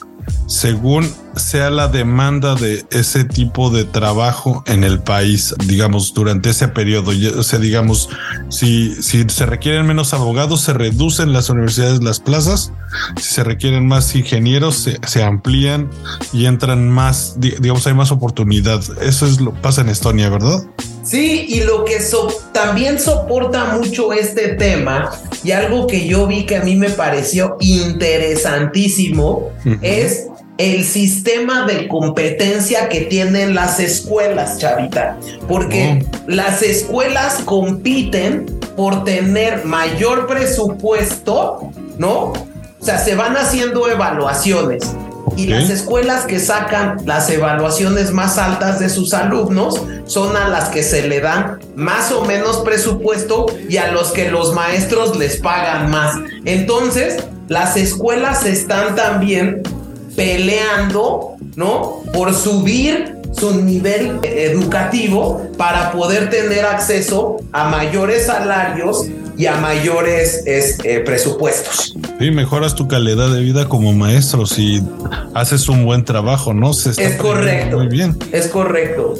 [0.47, 6.67] según sea la demanda de ese tipo de trabajo en el país, digamos, durante ese
[6.67, 7.11] periodo.
[7.37, 8.09] O sea, digamos,
[8.49, 12.71] si, si se requieren menos abogados, se reducen las universidades, las plazas.
[13.17, 15.89] Si se requieren más ingenieros, se, amplían
[16.31, 18.81] y entran más, digamos, hay más oportunidad.
[19.01, 20.63] Eso es lo pasa en Estonia, ¿verdad?
[21.03, 21.97] Sí, y lo que
[22.53, 25.11] también soporta mucho este tema
[25.43, 31.87] y algo que yo vi que a mí me pareció interesantísimo es el sistema de
[31.87, 35.17] competencia que tienen las escuelas, chavita.
[35.47, 36.21] Porque oh.
[36.27, 42.33] las escuelas compiten por tener mayor presupuesto, ¿no?
[42.83, 44.83] O sea, se van haciendo evaluaciones.
[45.35, 50.69] Y las escuelas que sacan las evaluaciones más altas de sus alumnos son a las
[50.69, 55.37] que se le dan más o menos presupuesto y a los que los maestros les
[55.37, 56.15] pagan más.
[56.45, 59.63] Entonces, las escuelas están también
[60.15, 62.01] peleando, ¿no?
[62.13, 70.43] Por subir su nivel educativo para poder tener acceso a mayores salarios y a mayores
[70.45, 71.95] eh, presupuestos.
[72.19, 74.81] Y mejoras tu calidad de vida como maestro si
[75.33, 76.73] haces un buen trabajo, ¿no?
[76.73, 77.77] Se es correcto.
[77.77, 78.17] Muy bien.
[78.31, 79.15] Es correcto.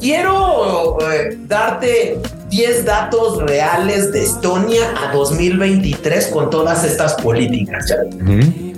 [0.00, 2.18] Quiero eh, darte
[2.50, 7.92] 10 datos reales de Estonia a 2023 con todas estas políticas.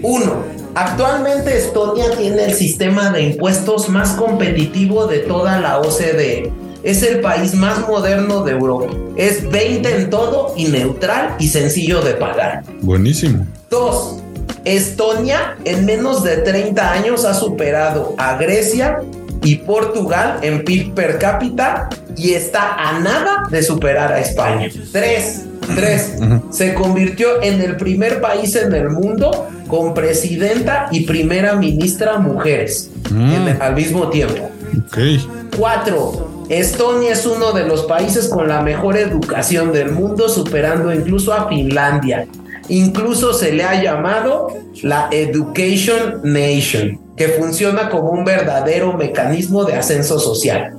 [0.03, 0.45] Uno,
[0.75, 6.53] actualmente Estonia tiene el sistema de impuestos más competitivo de toda la OCDE.
[6.87, 8.95] Es el país más moderno de Europa.
[9.17, 12.63] Es 20 en todo y neutral y sencillo de pagar.
[12.81, 13.45] Buenísimo.
[13.69, 14.21] Dos,
[14.65, 19.01] Estonia en menos de 30 años ha superado a Grecia
[19.43, 24.69] y Portugal en PIB per cápita y está a nada de superar a España.
[24.93, 25.45] Tres,
[25.75, 26.15] tres,
[26.51, 32.91] se convirtió en el primer país en el mundo con presidenta y primera ministra mujeres
[33.11, 33.61] mm.
[33.61, 34.53] al mismo tiempo.
[34.87, 35.27] Okay.
[35.57, 41.33] Cuatro, Estonia es uno de los países con la mejor educación del mundo, superando incluso
[41.33, 42.27] a Finlandia.
[42.69, 44.49] Incluso se le ha llamado
[44.83, 50.73] la Education Nation, que funciona como un verdadero mecanismo de ascenso social.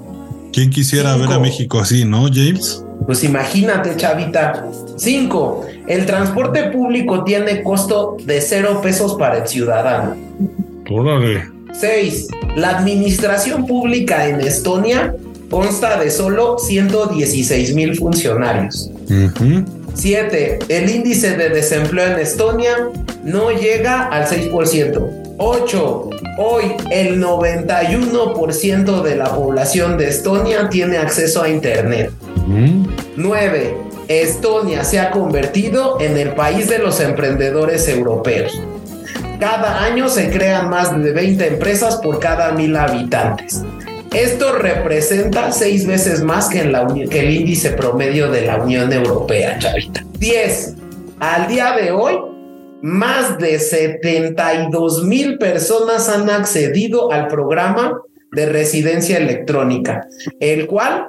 [0.53, 2.83] ¿Quién quisiera ver a México así, no, James?
[3.05, 4.65] Pues imagínate, chavita.
[4.95, 10.15] Cinco, el transporte público tiene costo de cero pesos para el ciudadano.
[10.89, 11.43] Órale.
[11.73, 15.13] Seis, la administración pública en Estonia
[15.49, 18.91] consta de solo 116 mil funcionarios.
[19.93, 20.59] 7.
[20.69, 22.89] El índice de desempleo en Estonia
[23.23, 25.35] no llega al 6%.
[25.39, 26.09] 8.
[26.39, 32.11] Hoy el 91% de la población de Estonia tiene acceso a Internet.
[33.15, 33.77] 9.
[34.07, 38.61] Estonia se ha convertido en el país de los emprendedores europeos.
[39.39, 43.63] Cada año se crean más de 20 empresas por cada mil habitantes.
[44.13, 50.03] Esto representa seis veces más que, el índice promedio de la Unión Europea, chavita.
[50.19, 50.75] 10.
[51.19, 52.15] Al día de hoy,
[52.81, 57.99] más de 72 mil personas han accedido al programa
[58.31, 60.07] de residencia electrónica,
[60.39, 61.07] el cual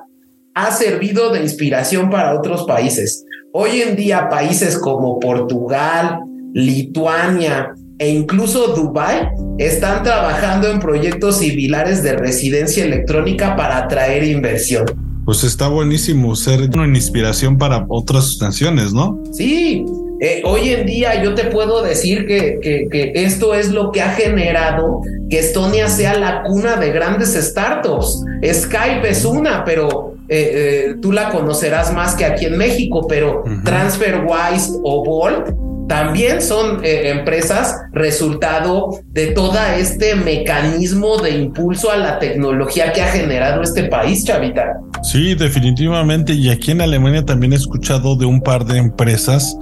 [0.54, 3.24] ha servido de inspiración para otros países.
[3.52, 6.20] Hoy en día países como Portugal,
[6.52, 9.28] Lituania, e incluso Dubai
[9.58, 14.86] están trabajando en proyectos similares de residencia electrónica para atraer inversión.
[15.24, 19.22] Pues está buenísimo ser una inspiración para otras naciones, ¿no?
[19.32, 19.84] Sí,
[20.20, 24.10] eh, hoy en día yo te puedo decir que, que, esto es lo que ha
[24.10, 28.24] generado que Estonia sea la cuna de grandes startups.
[28.42, 30.52] Skype es una, pero eh,
[30.90, 35.50] eh, tú la conocerás más que aquí en México, pero TransferWise o Bolt
[35.88, 43.02] también son eh, empresas resultado de todo este mecanismo de impulso a la tecnología que
[43.02, 44.78] ha generado este país, Chavita.
[45.02, 46.34] Sí, definitivamente.
[46.34, 49.56] Y aquí en Alemania también he escuchado de un par de empresas,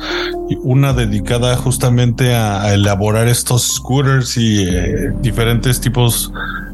[0.62, 6.65] una dedicada justamente a, elaborar estos scooters y eh, diferentes tipos de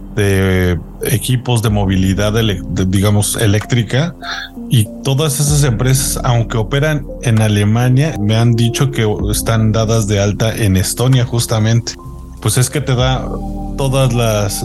[1.02, 2.34] equipos de movilidad,
[2.86, 4.14] digamos, eléctrica.
[4.68, 10.20] Y todas esas empresas, aunque operan en Alemania, me han dicho que están dadas de
[10.20, 11.92] alta en Estonia justamente.
[12.40, 13.28] Pues es que te da
[13.76, 14.64] todas las,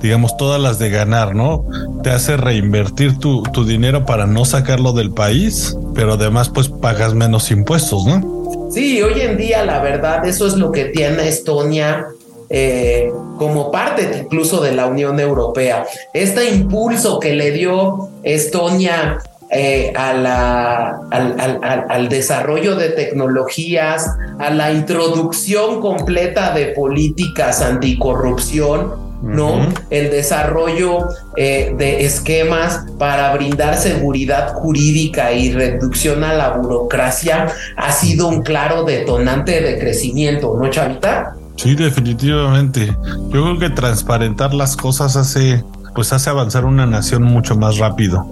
[0.00, 1.64] digamos, todas las de ganar, ¿no?
[2.02, 7.14] Te hace reinvertir tu, tu dinero para no sacarlo del país, pero además pues pagas
[7.14, 8.70] menos impuestos, ¿no?
[8.72, 12.06] Sí, hoy en día la verdad eso es lo que tiene Estonia
[12.54, 15.86] eh, como parte incluso de la Unión Europea.
[16.12, 19.18] Este impulso que le dio Estonia
[19.50, 24.06] eh, a la, al, desarrollo de tecnologías,
[24.38, 29.68] a la introducción completa de políticas anticorrupción, ¿no?
[29.90, 37.92] El desarrollo eh, de esquemas para brindar seguridad jurídica y reducción a la burocracia ha
[37.92, 41.36] sido un claro detonante de crecimiento, ¿no, Chavita?
[41.56, 42.96] Sí, definitivamente.
[43.30, 45.62] Yo creo que transparentar las cosas hace
[45.94, 48.26] pues hace avanzar una nación mucho más rápido.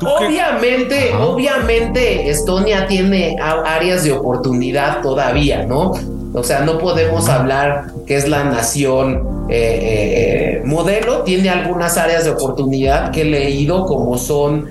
[0.00, 5.92] Obviamente, obviamente Estonia tiene áreas de oportunidad todavía, ¿no?
[6.34, 11.98] O sea, no podemos hablar que es la nación eh, eh, eh, modelo, tiene algunas
[11.98, 14.68] áreas de oportunidad que he leído como son,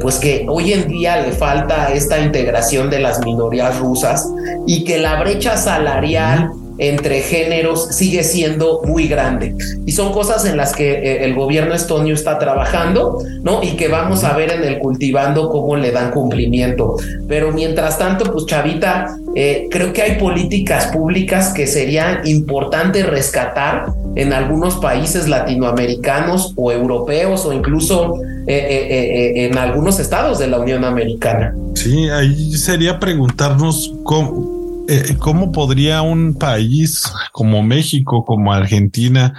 [0.00, 4.28] pues que hoy en día le falta esta integración de las minorías rusas
[4.66, 6.50] y que la brecha salarial
[6.80, 9.54] entre géneros sigue siendo muy grande.
[9.84, 13.62] Y son cosas en las que eh, el gobierno estonio está trabajando, ¿no?
[13.62, 16.96] Y que vamos a ver en el cultivando cómo le dan cumplimiento.
[17.28, 23.92] Pero mientras tanto, pues Chavita, eh, creo que hay políticas públicas que serían importantes rescatar
[24.16, 28.14] en algunos países latinoamericanos o europeos o incluso
[28.46, 31.54] eh, en algunos estados de la Unión Americana.
[31.74, 34.59] Sí, ahí sería preguntarnos cómo,
[34.90, 39.34] eh, ¿cómo podría un país como México, como Argentina,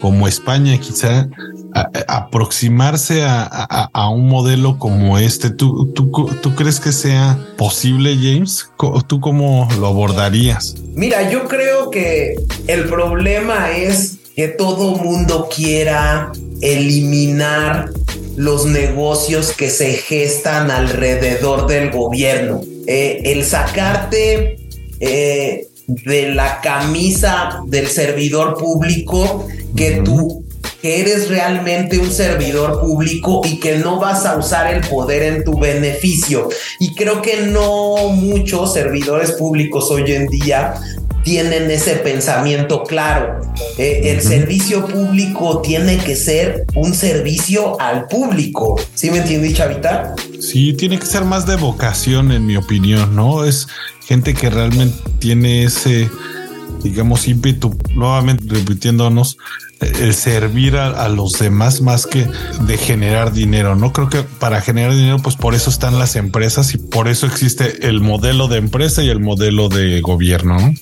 [0.00, 1.28] como España quizá
[2.08, 5.50] aproximarse a, un modelo como este?
[5.50, 6.10] ¿Tú, tú,
[6.42, 8.68] tú crees que sea posible, James?
[9.06, 10.74] ¿Tú cómo lo abordarías?
[10.94, 12.34] Mira, yo creo que
[12.66, 17.90] el problema es que todo mundo quiera eliminar
[18.36, 22.60] los negocios que se gestan alrededor del gobierno.
[22.86, 24.65] Eh, el sacarte
[25.00, 30.46] eh, de la camisa del servidor público que tú
[30.82, 35.44] que eres realmente un servidor público y que no vas a usar el poder en
[35.44, 36.48] tu beneficio.
[36.78, 40.74] Y creo que no muchos servidores públicos hoy en día
[41.26, 43.40] tienen ese pensamiento claro.
[43.78, 48.80] Eh, el servicio público tiene que ser un servicio al público.
[48.94, 50.14] ¿Sí me entiendes, Chavita?
[50.40, 53.44] Sí, tiene que ser más de vocación, en mi opinión, ¿no?
[53.44, 53.66] Es
[54.06, 56.08] gente que realmente tiene ese,
[56.84, 59.36] digamos, ímpetu, nuevamente repitiéndonos,
[59.80, 62.24] el servir a, los demás más que
[62.60, 63.74] de generar dinero.
[63.74, 67.26] No creo que para generar dinero, pues por eso están las empresas y por eso
[67.26, 70.60] existe el modelo de empresa y el modelo de gobierno.
[70.60, 70.72] ¿no?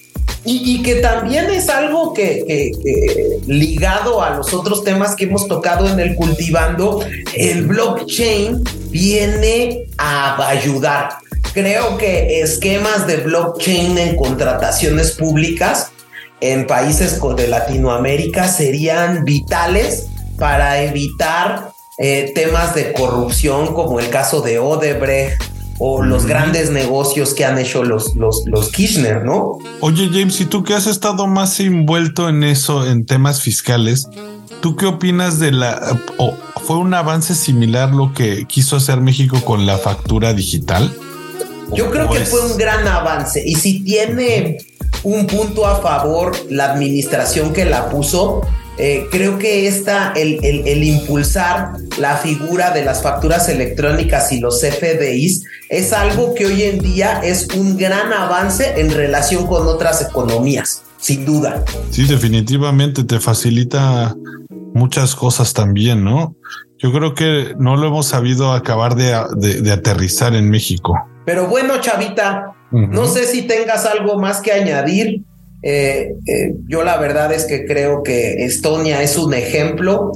[0.47, 5.99] Y, que también es algo que, ligado a los otros temas que hemos tocado en
[5.99, 7.01] el cultivando,
[7.35, 11.15] el blockchain viene a ayudar.
[11.55, 15.93] Creo que esquemas de blockchain en contrataciones públicas
[16.41, 20.07] en países de Latinoamérica serían vitales
[20.39, 27.35] para evitar eh, temas de corrupción como el caso de Odebrecht o los grandes negocios
[27.35, 29.59] que han hecho los, los, los Kirchner, ¿no?
[29.81, 34.09] Oye, James, y tú que has estado más envuelto en eso, en temas fiscales,
[34.61, 36.01] ¿tú qué opinas de la...
[36.19, 40.91] o fue un avance similar lo que quiso hacer México con la factura digital?
[41.75, 44.59] Yo creo que fue un gran avance y si tiene
[45.03, 48.43] un punto a favor la administración que la puso,
[48.77, 54.63] eh, creo que esta, el, el, impulsar la figura de las facturas electrónicas y los
[54.63, 60.03] FDIs es algo que hoy en día es un gran avance en relación con otras
[60.03, 61.65] economías, sin duda.
[61.91, 64.17] Sí, definitivamente te facilita
[64.75, 66.35] muchas cosas también, ¿no?
[66.79, 69.17] Yo creo que no lo hemos sabido acabar de,
[69.63, 70.99] de, aterrizar en México.
[71.25, 75.23] Pero bueno, Chavita, no sé si tengas algo más que añadir
[75.65, 80.13] eh, eh, yo la verdad es que creo que Estonia es un ejemplo,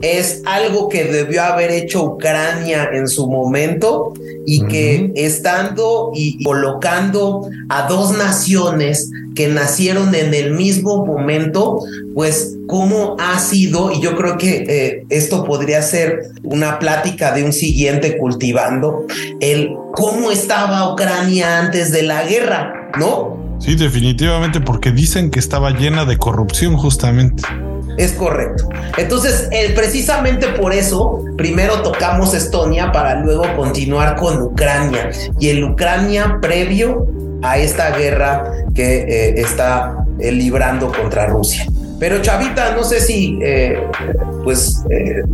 [0.00, 4.14] es algo que debió haber hecho Ucrania en su momento
[4.46, 11.80] y que estando y colocando a dos naciones que nacieron en el mismo momento,
[12.14, 17.44] pues cómo ha sido, y yo creo que eh, esto podría ser una plática de
[17.44, 19.04] un siguiente cultivando,
[19.40, 23.35] el cómo estaba Ucrania antes de la guerra, ¿no?
[23.58, 27.42] Sí, definitivamente, porque dicen que estaba llena de corrupción justamente.
[27.96, 28.68] Es correcto.
[28.98, 35.10] Entonces, eh, precisamente por eso, primero tocamos Estonia para luego continuar con Ucrania.
[35.40, 37.06] Y el Ucrania previo
[37.42, 41.66] a esta guerra que eh, está eh, librando contra Rusia.
[41.98, 43.38] Pero Chavita, no sé si
[44.44, 44.84] pues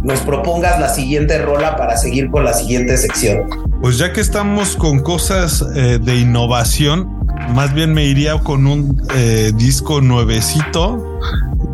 [0.04, 3.48] nos propongas la siguiente rola para seguir con la siguiente sección.
[3.80, 9.02] Pues ya que estamos con cosas de innovación, más bien me iría con un
[9.56, 11.12] disco nuevecito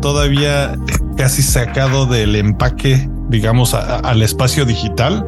[0.01, 0.75] todavía
[1.17, 5.25] casi sacado del empaque, digamos, al espacio digital.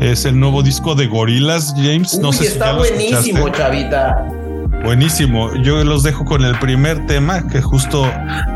[0.00, 2.18] Es el nuevo disco de Gorilas, James.
[2.18, 4.26] no sé si está buenísimo, chavita.
[4.84, 5.54] Buenísimo.
[5.62, 8.10] Yo los dejo con el primer tema que justo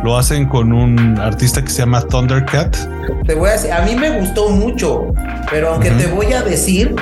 [0.05, 2.77] lo hacen con un artista que se llama Thundercat.
[3.27, 5.13] Te voy a decir, a mí me gustó mucho,
[5.51, 6.95] pero aunque te voy a decir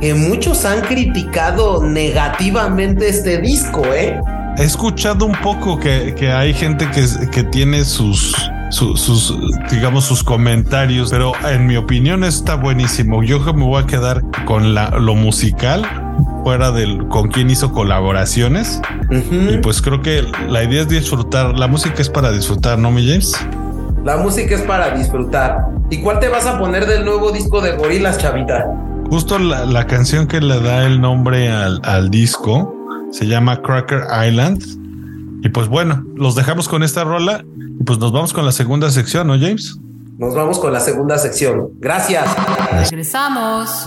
[0.00, 4.20] que muchos han criticado negativamente este disco, ¿eh?
[4.58, 8.34] He escuchado un poco que, hay gente que, que tiene sus,
[8.70, 9.34] sus,
[9.70, 13.22] digamos, sus comentarios, pero en mi opinión está buenísimo.
[13.22, 15.84] Yo me voy a quedar con la, lo musical,
[16.42, 18.80] fuera del con quién hizo colaboraciones.
[19.10, 21.58] Y pues creo que la idea es disfrutar.
[21.58, 23.36] La música es para disfrutar, ¿no, mi James?
[24.04, 25.66] La música es para disfrutar.
[25.90, 28.66] ¿Y cuál te vas a poner del nuevo disco de Gorilas, chavita?
[29.08, 32.74] Justo la, canción que le da el nombre al, al disco
[33.12, 34.62] se llama Cracker Island.
[35.42, 37.44] Y pues bueno, los dejamos con esta rola
[37.80, 39.78] y pues nos vamos con la segunda sección, ¿no, James?
[40.18, 41.68] Nos vamos con la segunda sección.
[41.78, 42.26] Gracias.
[42.90, 43.86] Regresamos.